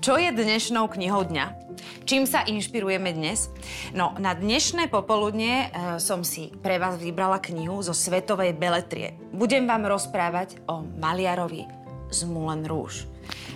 Čo 0.00 0.16
je 0.16 0.32
dnešnou 0.32 0.88
knihou 0.88 1.28
dňa? 1.28 1.76
Čím 2.08 2.24
sa 2.24 2.40
inšpirujeme 2.48 3.12
dnes? 3.12 3.52
No, 3.92 4.16
na 4.16 4.32
dnešné 4.32 4.88
popoludne 4.88 5.68
e, 5.68 6.00
som 6.00 6.24
si 6.24 6.48
pre 6.64 6.80
vás 6.80 6.96
vybrala 6.96 7.36
knihu 7.36 7.84
zo 7.84 7.92
svetovej 7.92 8.56
beletrie. 8.56 9.12
Budem 9.28 9.68
vám 9.68 9.84
rozprávať 9.84 10.56
o 10.72 10.80
maliarovi 10.80 11.68
z 12.08 12.18
Moulin 12.24 12.64
Rouge, 12.64 13.04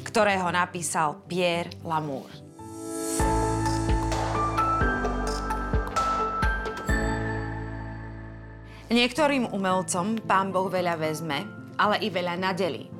ktorého 0.04 0.44
napísal 0.52 1.16
Pierre 1.25 1.72
Lamour. 1.80 2.29
Niektorým 8.92 9.48
umelcom 9.48 10.20
pán 10.29 10.52
Boh 10.52 10.68
veľa 10.68 11.00
vezme, 11.00 11.40
ale 11.80 12.04
i 12.04 12.12
veľa 12.12 12.36
nadelí. 12.36 12.93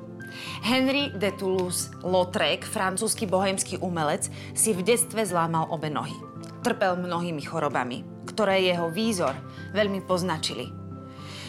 Henry 0.65 1.11
de 1.13 1.31
Toulouse-Lautrec, 1.33 2.65
francúzsky 2.65 3.25
bohemský 3.29 3.79
umelec, 3.79 4.29
si 4.57 4.71
v 4.75 4.81
detstve 4.83 5.23
zlámal 5.25 5.69
obe 5.69 5.87
nohy. 5.91 6.15
Trpel 6.65 6.97
mnohými 6.97 7.45
chorobami, 7.45 8.01
ktoré 8.29 8.65
jeho 8.65 8.89
výzor 8.89 9.37
veľmi 9.71 10.03
poznačili. 10.03 10.69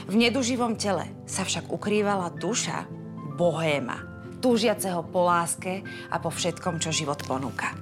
V 0.06 0.14
neduživom 0.14 0.78
tele 0.78 1.10
sa 1.26 1.42
však 1.42 1.72
ukrývala 1.72 2.30
duša 2.36 2.86
bohéma, 3.34 3.98
túžiaceho 4.38 5.02
po 5.10 5.26
láske 5.26 5.82
a 6.12 6.22
po 6.22 6.30
všetkom, 6.30 6.78
čo 6.78 6.94
život 6.94 7.18
ponúka. 7.26 7.74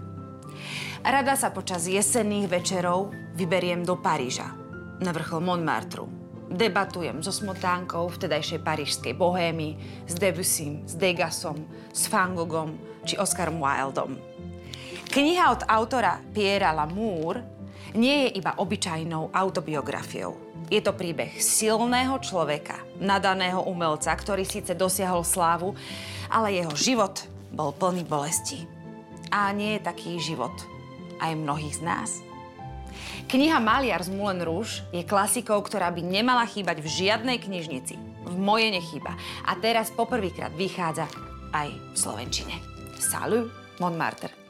Rada 1.05 1.37
sa 1.37 1.53
počas 1.53 1.85
jesenných 1.85 2.49
večerov 2.49 3.13
vyberiem 3.37 3.85
do 3.85 4.01
Paríža, 4.01 4.57
na 5.05 5.13
vrchol 5.13 5.45
Montmartru, 5.45 6.24
debatujem 6.55 7.21
so 7.21 7.35
Smotánkou 7.35 8.09
vtedajšej 8.15 8.61
parížskej 8.63 9.15
bohémy, 9.19 9.77
s 10.07 10.15
Debussym, 10.15 10.87
s 10.87 10.95
Degasom, 10.95 11.67
s 11.91 12.07
Fangogom 12.07 12.79
či 13.03 13.19
Oscarom 13.19 13.59
Wildom. 13.59 14.17
Kniha 15.11 15.55
od 15.55 15.63
autora 15.69 16.19
Pierre 16.35 16.75
Lamour 16.75 17.39
nie 17.95 18.27
je 18.27 18.43
iba 18.43 18.59
obyčajnou 18.59 19.31
autobiografiou. 19.31 20.35
Je 20.73 20.81
to 20.81 20.97
príbeh 20.97 21.39
silného 21.39 22.19
človeka, 22.19 22.81
nadaného 22.99 23.63
umelca, 23.69 24.11
ktorý 24.11 24.43
síce 24.49 24.73
dosiahol 24.75 25.23
slávu, 25.23 25.77
ale 26.33 26.57
jeho 26.57 26.73
život 26.75 27.23
bol 27.53 27.71
plný 27.71 28.03
bolesti. 28.03 28.65
A 29.31 29.53
nie 29.55 29.79
je 29.79 29.87
taký 29.87 30.19
život 30.19 30.55
aj 31.23 31.37
mnohých 31.37 31.79
z 31.79 31.83
nás. 31.85 32.11
Kniha 33.35 33.59
Maliar 33.59 33.99
z 33.99 34.15
Moulin 34.15 34.47
Rouge 34.47 34.87
je 34.95 35.03
klasikou, 35.03 35.59
ktorá 35.59 35.91
by 35.91 36.07
nemala 36.07 36.47
chýbať 36.47 36.79
v 36.79 36.87
žiadnej 36.87 37.43
knižnici. 37.43 37.99
V 38.31 38.35
moje 38.39 38.71
nechýba. 38.71 39.11
A 39.43 39.59
teraz 39.59 39.91
poprvýkrát 39.91 40.55
vychádza 40.55 41.11
aj 41.51 41.75
v 41.75 41.97
Slovenčine. 41.99 42.55
Salut, 42.95 43.51
Montmartre. 43.83 44.44